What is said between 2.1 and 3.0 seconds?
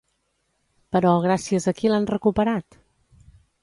recuperat?